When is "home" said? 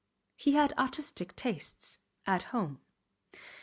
2.41-2.81